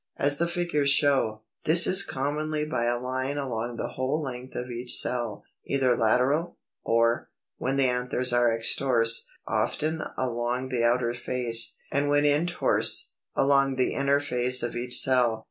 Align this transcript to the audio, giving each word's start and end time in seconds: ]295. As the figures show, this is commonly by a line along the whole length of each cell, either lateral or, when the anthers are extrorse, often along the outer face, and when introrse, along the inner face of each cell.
]295. 0.17 0.31
As 0.31 0.39
the 0.39 0.51
figures 0.51 0.89
show, 0.89 1.41
this 1.65 1.85
is 1.85 2.01
commonly 2.03 2.65
by 2.65 2.85
a 2.85 2.99
line 2.99 3.37
along 3.37 3.75
the 3.77 3.89
whole 3.89 4.19
length 4.19 4.55
of 4.55 4.71
each 4.71 4.95
cell, 4.97 5.43
either 5.67 5.95
lateral 5.95 6.57
or, 6.83 7.29
when 7.59 7.75
the 7.75 7.85
anthers 7.87 8.33
are 8.33 8.51
extrorse, 8.51 9.27
often 9.45 10.01
along 10.17 10.69
the 10.69 10.83
outer 10.83 11.13
face, 11.13 11.75
and 11.91 12.09
when 12.09 12.23
introrse, 12.23 13.09
along 13.35 13.75
the 13.75 13.93
inner 13.93 14.19
face 14.19 14.63
of 14.63 14.75
each 14.75 14.97
cell. 14.99 15.39